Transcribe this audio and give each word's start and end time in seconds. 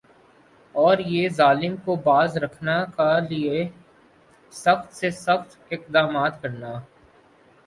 اور 0.75 0.97
یِہ 1.05 1.27
ظالم 1.29 1.75
کو 1.85 1.95
باز 2.03 2.37
رکھنا 2.37 2.83
کا 2.95 3.11
لئے 3.19 3.63
سخت 4.53 4.93
سے 4.93 5.11
سخت 5.17 5.57
اقدامات 5.71 6.41
کرنا 6.41 6.73